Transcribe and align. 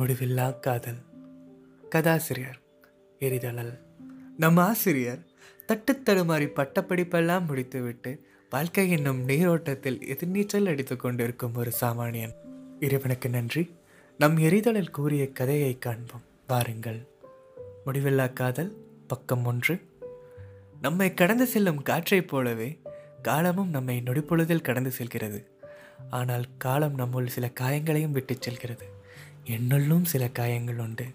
முடிவில்லா 0.00 0.60
காதல் 0.60 0.98
கதாசிரியர் 1.88 2.58
எரிதழல் 3.20 3.78
நம் 4.36 4.56
ஆசிரியர் 4.56 5.26
தட்டுத்தடுமாறி 5.68 6.46
பட்டப்படிப்பெல்லாம் 6.46 7.46
முடித்துவிட்டு 7.46 8.26
வாழ்க்கை 8.50 8.90
என்னும் 8.90 9.24
நீரோட்டத்தில் 9.24 9.98
எதிர்நீச்சல் 9.98 10.66
அடித்துக் 10.66 11.00
கொண்டிருக்கும் 11.00 11.54
ஒரு 11.54 11.72
சாமானியன். 11.80 12.32
இறைவனுக்கு 12.80 13.28
நன்றி. 13.28 13.74
நம் 14.18 14.38
எரிதழல் 14.38 14.90
கூறிய 14.90 15.32
கதையை 15.32 15.78
காண்போம். 15.78 16.22
வாருங்கள். 16.46 17.06
முடிவில்லா 17.86 18.32
காதல் 18.32 18.76
பக்கம் 19.06 19.44
ஒன்று. 19.44 19.80
நம்மை 20.80 21.14
கடந்து 21.14 21.46
செல்லும் 21.46 21.82
காற்றைப் 21.82 22.28
போலவே 22.28 22.80
காலமும் 23.22 23.70
நம்மை 23.70 24.02
நொடிப்பொழுதில் 24.04 24.62
கடந்து 24.62 24.90
செல்கிறது. 24.90 25.50
ஆனால் 26.10 26.44
காலம் 26.58 26.98
நம்முள் 26.98 27.26
சில 27.26 27.50
காயங்களையும் 27.60 28.10
விட்டுச் 28.10 28.42
செல்கிறது. 28.42 28.98
என்னுள்ளும் 29.50 30.04
சில 30.04 30.28
காயங்கள் 30.28 30.78
உண்டு. 30.78 31.06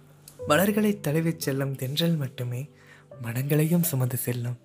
மலர்களை 0.48 1.00
தழுவிச் 1.00 1.40
செல்லும் 1.40 1.76
தென்றல் 1.76 2.16
மட்டுமே 2.16 2.70
மனங்களையும் 3.22 3.84
சுமந்து 3.84 4.18
செல்லும். 4.18 4.58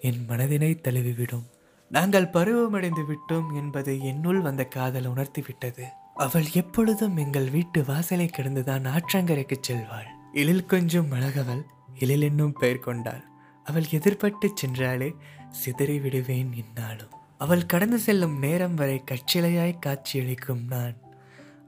என் 0.00 0.24
மனதினை 0.28 0.80
தழுவிவிடும். 0.80 1.46
நாங்கள் 1.90 2.26
பருவமடைந்து 2.26 3.04
விட்டோம் 3.06 3.54
என்பது 3.54 4.00
என்னுள் 4.00 4.40
வந்த 4.40 4.64
காதல் 4.64 5.08
உணர்த்திவிட்டது. 5.08 5.82
அவள் 6.14 6.44
எப்பொழுதும் 6.52 7.16
எங்கள் 7.16 7.50
வீட்டு 7.50 7.84
வாசலை 7.84 8.30
கிடந்துதான் 8.36 8.88
ஆற்றங்கரைக்கு 8.88 9.56
செல்வாள். 9.68 10.06
எழில் 10.32 10.66
கொஞ்சம் 10.66 11.10
அழகவள் 11.10 11.64
எழில் 11.98 12.22
என்னும் 12.22 12.52
பெயர் 12.52 12.78
கொண்டாள். 12.78 13.24
அவள் 13.64 13.82
எதிர்பட்டு 13.82 14.52
சென்றாலே 14.54 15.14
சிதறி 15.50 16.00
விடுவேன் 16.00 16.52
இந்நாளும். 16.52 17.10
அவள் 17.38 17.66
கடந்து 17.66 17.98
செல்லும் 17.98 18.38
நேரம் 18.38 18.74
வரை 18.74 19.02
கச்சிலையாய் 19.10 19.78
காட்சியளிக்கும் 19.78 20.66
நான். 20.68 20.96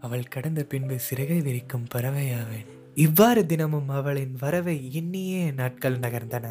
அவள் 0.05 0.33
கடந்த 0.35 0.63
பின்பு 0.65 0.99
சிறகை 0.99 1.41
விரிக்கும் 1.41 1.87
பறவையாவேன். 1.95 2.71
இவ்வாறு 2.95 3.47
தினமும் 3.47 3.89
அவளின் 3.89 4.35
வரவை 4.41 4.93
எண்ணியே 4.93 5.51
நாட்கள் 5.51 5.99
நகர்ந்தன. 5.99 6.47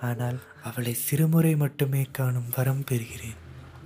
ஆனால் 0.00 0.38
அவளை 0.62 0.96
சிறுமுறை 1.06 1.56
மட்டுமே 1.56 2.02
காணும் 2.12 2.52
வரம் 2.56 2.84
பெறுகிறேன். 2.90 3.40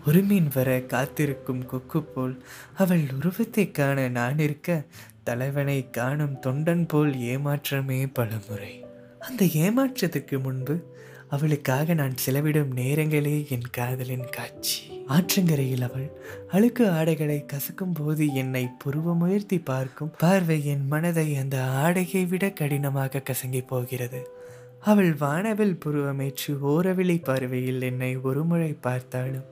ஒரு 0.06 0.22
மீன் 0.22 0.50
வர 0.54 0.80
காத்திருக்கும் 0.80 1.66
கொக்கு 1.66 2.02
போல் 2.02 2.44
அவள் 2.76 3.04
உருவத்தை 3.16 3.70
காண 3.70 4.08
நான் 4.08 4.38
இருக்க 4.38 4.84
தலைவனை 5.22 5.90
காணும் 5.90 6.36
தொண்டன் 6.46 6.84
போல் 6.88 7.12
ஏமாற்றமே 7.32 8.00
பலமுறை. 8.12 8.72
அந்த 9.20 9.44
ஏமாற்றத்துக்கு 9.44 10.42
முன்பு 10.42 10.76
அவளுக்காக 11.28 11.94
நான் 11.94 12.16
செலவிடும் 12.26 12.72
நேரங்களே 12.76 13.36
என் 13.48 13.68
காதலின் 13.70 14.28
காட்சி. 14.30 14.80
ஆற்றங்கரையில் 15.10 15.82
அவள் 15.82 16.08
அழுக்கு 16.50 16.90
ஆடைகளை 16.90 17.44
கசக்கும் 17.52 17.94
போது 17.94 18.34
என்னை 18.34 18.68
புருவமுயர்த்தி 18.84 19.58
பார்க்கும் 19.64 20.12
பார்வை 20.18 20.58
என் 20.66 20.86
மனதை 20.86 21.36
அந்த 21.36 21.56
ஆடையை 21.62 22.24
விட 22.26 22.50
கடினமாக 22.50 23.22
கசங்கி 23.30 23.62
போகிறது. 23.66 24.20
அவள் 24.80 25.12
வானவில் 25.14 25.78
புருவமேற்று 25.84 26.52
ஓரவிழி 26.62 27.16
பார்வையில் 27.22 27.82
என்னை 27.82 28.16
ஒருமுறை 28.16 28.72
பார்த்தாலும் 28.80 29.48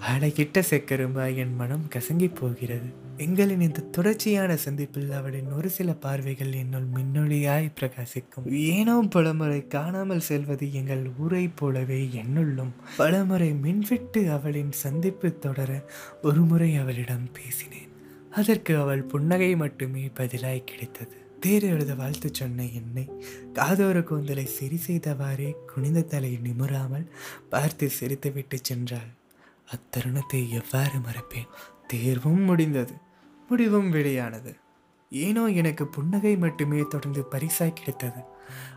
அழகிட்ட 0.00 0.62
செக்கரும்பாய் 0.70 1.36
என் 1.36 1.54
மனம் 1.54 1.88
கசங்கி 1.94 2.34
போகிறது. 2.34 3.04
எங்களின் 3.16 3.60
இந்த 3.60 3.80
தொடர்ச்சியான 3.80 4.56
சந்திப்பில் 4.56 5.10
அவளின் 5.10 5.50
ஒரு 5.52 5.68
சில 5.68 5.92
பார்வைகள் 5.92 6.52
என்னுள் 6.52 6.86
மின்னொளியாய் 6.94 7.68
பிரகாசிக்கும். 7.80 8.52
ஏனோ 8.52 9.06
பலமுறை 9.10 9.66
காணாமல் 9.66 10.20
செல்வது 10.20 10.72
எங்கள் 10.72 11.10
ஊரைப் 11.18 11.56
போலவே 11.56 12.08
என்னுள்ளும். 12.12 12.72
பலமுறை 12.96 13.52
மின்விட்டு 13.52 14.30
அவளின் 14.30 14.72
சந்திப்பு 14.72 15.38
தொடர 15.38 15.84
ஒருமுறை 16.22 16.76
அவளிடம் 16.76 17.28
பேசினேன். 17.32 17.92
அதற்கு 18.30 18.78
அவள் 18.78 19.02
புன்னகை 19.02 19.56
மட்டுமே 19.56 20.10
பதிலாய் 20.14 20.64
கிடைத்தது. 20.64 21.16
தேர் 21.40 21.62
எழுத 21.62 21.94
வாழ்த்து 21.94 22.28
சொன்ன 22.32 22.64
என்னை 22.64 23.10
காதோர 23.54 24.02
கூந்தலை 24.02 24.46
சரி 24.46 24.80
செய்தவாறே 24.86 25.52
குனிந்த 25.74 26.02
தலை 26.02 26.38
நிமிராமல் 26.42 27.10
பார்த்து 27.48 27.90
சிரித்துவிட்டு 28.00 28.58
சென்றாள். 28.72 29.10
அத்தருணத்தை 29.72 30.48
எவ்வாறு 30.48 30.98
மறப்பேன்? 30.98 31.48
தேர்வும் 31.86 32.40
முடிந்தது. 32.40 32.94
முடிவும் 33.48 33.90
வெளியானது. 33.90 34.56
ஏனோ 35.10 35.46
எனக்கு 35.46 35.86
புன்னகை 35.86 36.36
மட்டுமே 36.36 36.80
தொடர்ந்து 36.88 37.26
பரிசாய் 37.30 37.72
கிடைத்தது. 37.72 38.20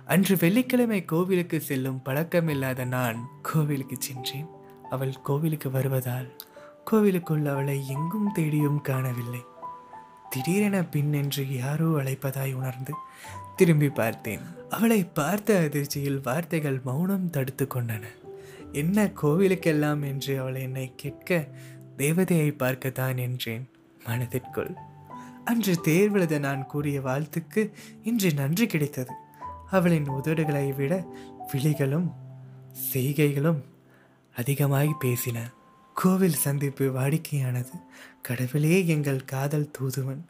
அன்று 0.06 0.38
வெள்ளிக்கிழமை 0.38 1.06
கோவிலுக்கு 1.06 1.62
செல்லும் 1.62 2.02
பழக்கமில்லாத 2.06 2.86
நான் 2.86 3.30
கோவிலுக்கு 3.42 3.96
சென்றேன். 4.00 4.48
அவள் 4.90 5.22
கோவிலுக்கு 5.22 5.72
வருவதால் 5.72 6.36
கோவிலுக்குள் 6.84 7.46
அவளை 7.46 7.88
எங்கும் 7.88 8.32
தேடியும் 8.32 8.82
காணவில்லை. 8.82 9.42
திடீரென 10.30 10.86
பின் 10.86 11.14
என்று 11.14 11.58
யாரோ 11.58 11.86
அழைப்பதாய் 11.86 12.54
உணர்ந்து 12.54 12.94
திரும்பி 13.56 13.90
பார்த்தேன். 13.90 14.42
அவளை 14.70 15.04
பார்த்த 15.04 15.60
அதிர்ச்சியில் 15.60 16.22
வார்த்தைகள் 16.22 16.82
மௌனம் 16.84 17.30
தடுத்து 17.30 17.68
கொண்டன. 17.74 18.04
என்ன 18.72 19.12
கோவிலுக்கெல்லாம் 19.22 20.06
என்று 20.06 20.40
அவள் 20.40 20.56
என்னை 20.56 20.94
கேட்க 20.96 21.48
தேவதையை 21.98 22.58
பார்க்கத்தான் 22.58 23.18
என்றேன். 23.18 23.70
மனதிற்குள். 24.06 24.74
அன்று 25.46 25.82
தேர்வெழுத 25.84 26.40
நான் 26.40 26.66
கூறிய 26.66 27.02
வாழ்த்துக்கு 27.02 27.72
இன்று 28.04 28.34
நன்றி 28.34 28.66
கிடைத்தது. 28.68 29.14
அவளின் 29.70 30.10
உதடுகளை 30.10 30.76
விட 30.76 31.06
விழிகளும் 31.54 32.12
செய்கைகளும் 32.94 33.64
அதிகமாகி 34.36 34.92
பேசின. 35.02 35.38
கோவில் 35.94 36.34
சந்திப்பு 36.34 36.92
வாடிக்கையானது. 36.94 37.72
கடவுளே 38.22 38.88
எங்கள் 38.88 39.26
காதல் 39.26 39.72
தூதுவன். 39.72 40.26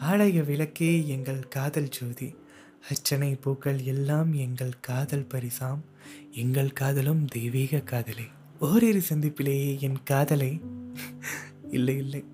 ஆலய 0.00 0.44
விளக்கே 0.44 1.06
எங்கள் 1.06 1.48
காதல் 1.48 1.88
ஜோதி. 1.88 2.34
அர்ச்சனை 2.82 3.34
பூக்கள் 3.34 3.80
எல்லாம் 3.80 4.32
எங்கள் 4.32 4.72
காதல் 4.80 5.26
பரிசாம். 5.34 5.80
எங்கள் 6.30 6.72
காதலும் 6.72 7.24
தெய்வீக 7.24 7.78
காதலே. 7.78 8.28
ஓரிரு 8.60 9.02
சந்திப்பிலேயே 9.08 9.78
என் 9.80 10.02
காதலை 10.02 10.60
இல்லை 11.70 11.96
இல்லை. 11.96 12.24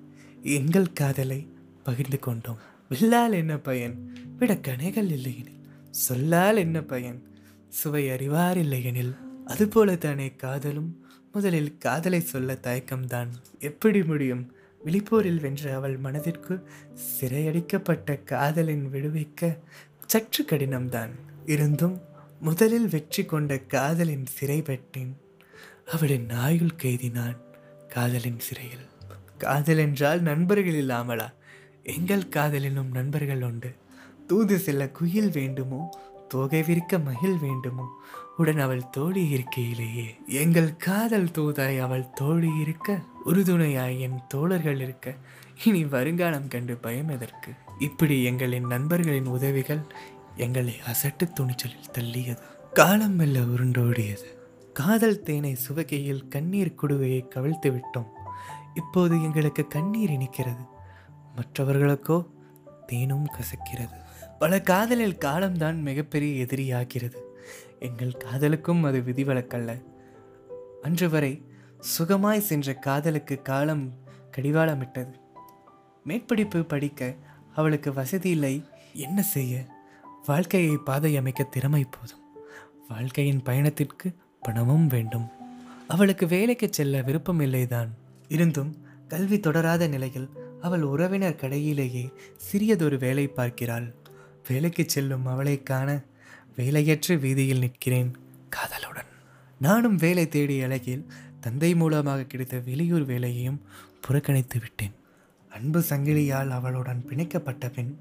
எங்கள் 0.42 0.92
காதலை 0.92 1.48
பகிர்ந்து 1.82 2.18
கொண்டோம். 2.18 2.58
வில்லால் 2.88 3.32
என்ன 3.32 3.58
பயன்? 3.58 4.16
விட 4.38 4.54
கணைகள் 4.54 5.10
இல்லையெனில். 5.10 5.60
சொல்லால் 5.90 6.56
என்ன 6.56 6.82
பயன்? 6.82 7.22
சுவை 7.68 8.10
அறிவார் 8.10 8.58
இல்லையெனில். 8.58 9.16
அதுபோலத்தானே 9.46 10.36
காதலும்? 10.36 11.06
முதலில் 11.32 11.78
காதலை 11.78 12.20
சொல்ல 12.20 12.58
தயக்கம்தான். 12.62 13.28
எப்படி 13.58 14.04
முடியும்? 14.04 14.52
விழிப்போரில் 14.84 15.40
வென்ற 15.40 15.74
அவள் 15.74 15.96
மனதிற்கு 15.96 16.68
சிறையடிக்கப்பட்ட 17.20 18.22
காதலின் 18.22 18.90
விடுவிக்க 18.92 19.58
சற்று 20.06 20.44
கடினம்தான். 20.44 21.10
இருந்தும் 21.46 22.00
முதலில் 22.40 22.88
வெற்றி 22.88 23.24
கொண்ட 23.24 23.58
காதலின் 23.58 24.26
சிறை 24.26 24.62
பெற்றேன். 24.62 25.16
அவளின் 25.90 26.24
நாயுள் 26.24 26.74
கைதினான் 26.82 27.36
காதலின் 27.88 28.38
சிறையில். 28.38 28.86
காதல் 29.38 29.78
என்றால் 29.78 30.20
நண்பர்கள் 30.20 30.74
இல்லாமலா? 30.74 31.32
எங்கள் 31.82 32.22
காதலினும் 32.22 32.90
நண்பர்கள் 32.92 33.42
உண்டு. 33.42 33.74
தூது 34.26 34.58
செல்ல 34.58 34.88
குயில் 34.88 35.30
வேண்டுமோ? 35.30 35.98
தோகை 36.28 36.62
விரிக்க 36.62 36.98
மகிழ் 36.98 37.36
வேண்டுமோ? 37.40 38.00
உடன் 38.36 38.58
அவள் 38.58 38.90
தோழி 38.90 39.34
இருக்கையிலேயே. 39.34 40.26
எங்கள் 40.26 40.76
காதல் 40.76 41.24
தூதாய் 41.24 41.80
அவள் 41.80 42.10
தோழி 42.10 42.48
இருக்க 42.60 43.00
உறுதுணையாய் 43.26 44.00
என் 44.00 44.20
தோழர்கள் 44.28 44.80
இருக்க. 44.80 45.16
இனி 45.64 45.84
வருங்காலம் 45.84 46.48
கண்டு 46.48 46.76
பயம் 46.76 47.08
எதற்கு? 47.08 47.52
இப்படி 47.78 48.24
எங்களின் 48.24 48.66
நண்பர்களின் 48.66 49.26
உதவிகள் 49.26 49.80
எங்களை 50.36 50.74
அசட்டு 50.86 51.32
துணிச்சலில் 51.32 51.90
தள்ளியது. 51.92 52.38
காலம் 52.72 53.14
மெல்ல 53.14 53.38
உருண்டோடியது. 53.38 54.24
காதல் 54.72 55.22
தேனை 55.22 55.54
சுவகையில் 55.54 56.28
கண்ணீர் 56.28 56.74
குடுவையை 56.82 57.28
கவிழ்த்து 57.28 57.80
விட்டோம். 57.80 58.06
இப்போது 58.74 59.22
எங்களுக்கு 59.22 59.66
கண்ணீர் 59.66 60.10
இனிக்கிறது. 60.10 60.66
மற்றவர்களுக்கோ 61.36 62.26
தேனும் 62.86 63.26
கசக்கிறது. 63.26 64.02
பல 64.38 64.60
காதலில் 64.60 65.18
காலம்தான் 65.18 65.82
மிகப்பெரிய 65.82 66.44
எதிரியாகிறது. 66.44 67.16
எங்கள் 67.78 68.16
காதலுக்கும் 68.16 68.82
அது 68.82 69.00
விதிவிலக்கல்ல. 69.00 69.84
அன்று 70.82 71.10
வரை 71.10 71.42
சுகமாய் 71.98 72.38
சென்ற 72.38 72.74
காதலுக்கு 72.74 73.42
காலம் 73.42 73.94
கடிவாளமிட்டது. 74.36 75.14
மேற்படிப்பு 76.06 76.62
படிக்க 76.62 77.16
அவளுக்கு 77.54 77.92
வசதி 77.92 78.30
இல்லை. 78.30 78.64
என்ன 78.94 79.22
செய்ய? 79.22 79.64
வாழ்க்கையை 80.26 80.76
பாதை 80.76 81.16
அமைக்க 81.16 81.42
திறமை 81.42 81.84
போதும். 81.84 82.22
வாழ்க்கையின் 82.88 83.42
பயணத்திற்கு 83.42 84.14
பணமும் 84.40 84.86
வேண்டும். 84.86 85.28
அவளுக்கு 85.88 86.26
வேலைக்கு 86.26 86.68
செல்ல 86.70 87.02
விருப்பம் 87.02 87.40
இல்லைதான். 87.40 87.88
இருந்தும் 88.28 88.84
கல்வி 89.08 89.40
தொடராத 89.40 89.88
நிலையில் 89.88 90.28
அவள் 90.60 90.82
உறவினர் 90.82 91.40
கடையிலேயே 91.40 92.12
சிறியதொரு 92.52 92.98
வேலை 92.98 93.26
பார்க்கிறாள். 93.26 93.94
வேலைக்கு 94.48 94.84
செல்லும் 94.86 95.26
அவளை 95.26 95.62
காண 95.62 96.00
வேலையற்ற 96.56 97.14
வீதியில் 97.14 97.58
நிற்கிறேன். 97.58 98.16
காதலுடன். 98.48 99.10
நானும் 99.60 99.96
வேலை 99.96 100.28
தேடிய 100.28 100.64
அழகில் 100.64 101.06
தந்தை 101.40 101.74
மூலமாக 101.74 102.24
கிடைத்த 102.24 102.58
வெளியூர் 102.58 103.04
வேலையையும் 103.04 103.62
புறக்கணித்து 104.00 104.58
விட்டேன். 104.60 104.94
அன்பு 105.54 105.82
சங்கிலியால் 105.88 106.48
அவளுடன் 106.48 107.04
பிணைக்கப்பட்ட 107.08 107.72
பின் 107.74 107.98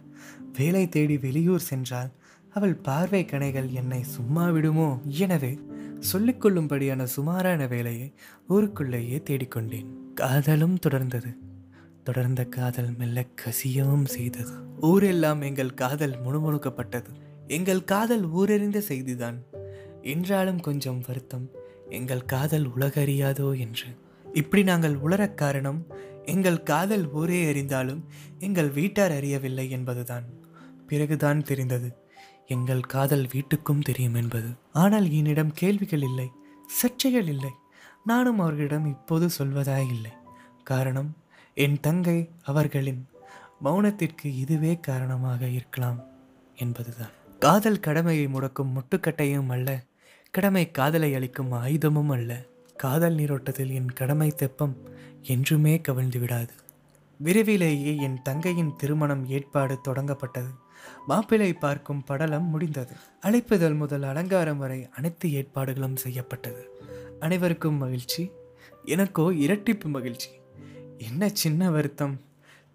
வேலை 0.57 0.89
தேடி 0.89 1.17
வெளியூர் 1.17 1.59
சென்றால் 1.59 2.09
அவள் 2.49 2.75
பார்வை 2.75 3.25
கணைகள் 3.25 3.69
என்னை 3.69 4.03
சும்மா 4.03 4.49
விடுமோ? 4.49 5.01
எனவே 5.05 5.59
சொல்லிக்கொள்ளும்படியான 6.13 7.03
சுமாரான 7.03 7.67
வேலையை 7.67 8.13
ஊருக்குள்ளேயே 8.47 9.21
தேடிக்கொண்டேன். 9.29 9.85
காதலும் 10.13 10.79
தொடர்ந்தது. 10.89 11.35
தொடர்ந்த 12.03 12.45
காதல் 12.45 12.95
மெல்ல 12.97 13.25
கசியவும் 13.45 14.05
செய்தது. 14.05 14.51
ஊரெல்லாம் 14.81 15.41
எங்கள் 15.41 15.73
காதல் 15.73 16.15
முணுமுணுக்கப்பட்டது. 16.25 17.11
எங்கள் 17.47 17.83
காதல் 17.83 18.33
ஊரறிந்த 18.33 18.81
செய்திதான். 18.89 19.37
என்றாலும் 20.01 20.59
கொஞ்சம் 20.59 21.03
வருத்தம் 21.07 21.49
எங்கள் 21.89 22.25
காதல் 22.25 22.69
உலகறியாதோ 22.75 23.57
என்று. 23.57 23.85
இப்படி 24.33 24.63
நாங்கள் 24.63 24.95
உளரக் 24.95 25.37
காரணம் 25.37 25.85
எங்கள் 26.25 26.63
காதல் 26.63 27.11
ஊரே 27.11 27.53
அறிந்தாலும் 27.53 28.01
எங்கள் 28.39 28.69
வீட்டார் 28.69 29.11
அறியவில்லை 29.11 29.69
என்பதுதான். 29.69 30.23
பிறகுதான் 30.87 31.43
தெரிந்தது 31.43 31.97
எங்கள் 32.47 32.79
காதல் 32.79 33.27
வீட்டுக்கும் 33.33 33.81
தெரியும் 33.81 34.13
என்பது. 34.13 34.49
ஆனால் 34.73 35.11
என்னிடம் 35.11 35.51
கேள்விகள் 35.51 36.01
இல்லை 36.01 36.31
சர்ச்சைகள் 36.81 37.27
இல்லை. 37.27 37.49
நானும் 38.03 38.39
அவர்களிடம் 38.39 38.85
இப்போது 38.85 39.29
சொல்வதாய் 39.37 39.87
இல்லை. 39.87 40.11
காரணம் 40.63 41.17
என் 41.53 41.79
தங்கை 41.79 42.29
அவர்களின் 42.43 43.07
மௌனத்திற்கு 43.63 44.25
இதுவே 44.25 44.79
காரணமாக 44.79 45.47
இருக்கலாம் 45.47 45.99
என்பதுதான். 46.55 47.11
காதல் 47.39 47.79
கடமையை 47.79 48.27
முடக்கும் 48.27 48.73
முட்டுக்கட்டையும் 48.75 49.49
அல்ல 49.49 49.83
கடமை 50.31 50.71
காதலை 50.71 51.15
அளிக்கும் 51.15 51.51
ஆயுதமும் 51.51 52.11
அல்ல. 52.11 52.45
காதல் 52.75 53.15
நீரோட்டத்தில் 53.15 53.71
என் 53.71 53.93
கடமை 53.93 54.31
தெப்பம் 54.31 54.75
என்றுமே 55.21 55.81
கவிழ்ந்து 55.81 56.19
விடாது. 56.19 56.53
விரைவிலேயே 57.17 57.95
என் 57.95 58.21
தங்கையின் 58.21 58.75
திருமணம் 58.77 59.29
ஏற்பாடு 59.29 59.79
தொடங்கப்பட்டது. 59.87 60.51
மாப்பிள்ளை 61.07 61.53
பார்க்கும் 61.53 62.03
படலம் 62.03 62.49
முடிந்தது. 62.49 62.93
அழைப்புதல் 63.21 63.75
முதல் 63.75 64.03
அலங்காரம் 64.03 64.57
வரை 64.57 64.89
அனைத்து 64.89 65.33
ஏற்பாடுகளும் 65.33 65.95
செய்யப்பட்டது. 65.95 66.79
அனைவருக்கும் 67.19 67.77
மகிழ்ச்சி. 67.77 68.31
எனக்கோ 68.85 69.31
இரட்டிப்பு 69.31 69.85
மகிழ்ச்சி. 69.85 70.29
என்ன 70.97 71.29
சின்ன 71.33 71.69
வருத்தம். 71.71 72.21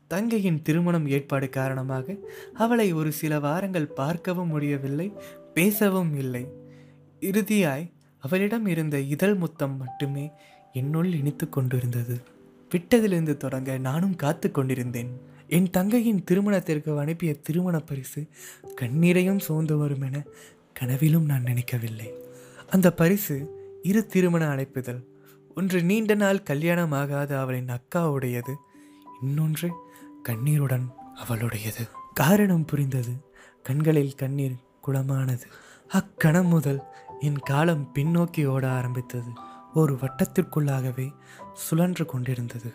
தங்கையின் 0.06 0.62
திருமணம் 0.62 1.08
ஏற்பாடு 1.08 1.48
காரணமாக 1.48 2.16
அவளை 2.54 2.92
ஒரு 2.92 3.12
சில 3.12 3.40
வாரங்கள் 3.40 3.86
பார்க்கவும் 3.86 4.48
முடியவில்லை 4.48 5.12
பேசவும் 5.54 6.16
இல்லை. 6.16 6.52
இறுதியாய் 7.20 7.92
அவளிடம் 8.18 8.66
இருந்த 8.66 9.00
இதழ் 9.00 9.34
முத்தம் 9.34 9.76
மட்டுமே 9.76 10.30
என்னுள் 10.72 11.12
இனித்து 11.14 11.48
கொண்டிருந்தது. 11.48 12.20
விட்டதிலிருந்து 12.70 13.36
தொடங்க 13.36 13.78
நானும் 13.78 14.16
காத்து 14.16 14.50
கொண்டிருந்தேன். 14.50 15.20
என் 15.48 15.70
தங்கையின் 15.70 16.24
திருமணத்திற்கு 16.24 16.98
அனுப்பிய 16.98 17.34
திருமண 17.34 17.78
பரிசு 17.78 18.26
கண்ணீரையும் 18.80 19.38
சோர்ந்து 19.38 19.76
வரும் 19.76 20.00
என 20.00 20.22
கனவிலும் 20.72 21.24
நான் 21.24 21.42
நினைக்கவில்லை. 21.42 22.12
அந்த 22.70 22.92
பரிசு 22.92 23.36
இரு 23.82 24.06
திருமண 24.06 24.54
அழைப்புதல் 24.54 25.04
ஒன்று 25.54 25.82
நீண்ட 25.82 26.14
நாள் 26.14 26.42
கல்யாணமாகாத 26.50 27.38
அவளின் 27.38 27.66
அக்காவுடையது 27.66 28.54
இன்னொன்று 29.22 29.70
கண்ணீருடன் 30.22 30.92
அவளுடையது. 31.28 31.88
காரணம் 32.14 32.64
புரிந்தது. 32.64 33.12
கண்களில் 33.62 34.14
கண்ணீர் 34.14 34.54
குளமானது. 34.86 35.42
அக்கணம் 35.88 36.46
முதல் 36.46 36.82
என் 37.20 37.38
காலம் 37.38 37.90
பின்னோக்கி 37.94 38.46
ஓட 38.46 38.70
ஆரம்பித்தது. 38.70 39.30
ஒரு 39.74 39.94
வட்டத்திற்குள்ளாகவே 39.94 41.14
சுழன்று 41.54 42.06
கொண்டிருந்தது. 42.06 42.74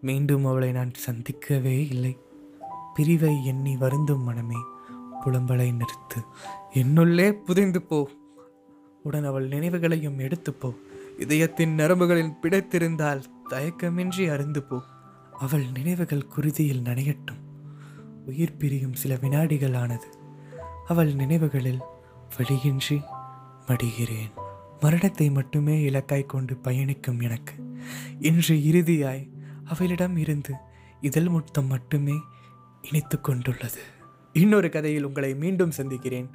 மீண்டும் 0.00 0.44
அவளை 0.44 0.72
நான் 0.72 0.90
சந்திக்கவே 1.06 1.86
இல்லை. 1.86 2.18
பிரிவை 2.94 3.44
எண்ணி 3.44 3.76
வருந்தும் 3.76 4.24
மனமே 4.24 4.56
புலம்பலை 5.24 5.72
நிறுத்து. 5.72 6.24
என்னுள்ளே 6.74 7.32
புதைந்து 7.32 7.82
போ. 7.82 8.10
உடன் 9.02 9.24
அவள் 9.24 9.48
நினைவுகளையும் 9.48 10.18
எடுத்து 10.18 10.52
போ. 10.52 10.74
இதயத்தின் 11.18 11.76
நரம்புகளில் 11.76 12.36
பிடைத்திருந்தால் 12.42 13.22
தயக்கமின்றி 13.50 14.30
அருந்து 14.30 14.62
போ. 14.62 14.82
அவள் 15.38 15.64
நினைவுகள் 15.74 16.26
குருதியில் 16.36 16.82
நனையட்டும். 16.82 17.40
உயிர் 18.26 18.56
பிரியும் 18.56 18.92
சில 18.92 19.14
வினாடிகள் 19.14 19.74
ஆனது. 19.74 20.06
அவள் 20.86 21.14
நினைவுகளில் 21.14 21.80
வழியின்றி 22.38 23.00
மடிகிறேன். 23.66 24.30
மரணத்தை 24.80 25.30
மட்டுமே 25.30 25.90
இலக்காய் 25.90 26.26
கொண்டு 26.26 26.56
பயணிக்கும் 26.56 27.20
எனக்கு. 27.20 27.54
இன்று 28.20 28.64
இறுதியாய் 28.64 29.30
அவளிடம் 29.64 30.16
இருந்து 30.16 30.54
இதழ் 31.00 31.28
முத்தம் 31.28 31.66
மட்டுமே 31.66 32.14
இணைத்து 32.82 33.20
கொண்டுள்ளது. 33.20 33.82
இன்னொரு 34.32 34.70
கதையில் 34.70 35.04
உங்களை 35.04 35.34
மீண்டும் 35.34 35.70
சந்திக்கிறேன். 35.70 36.30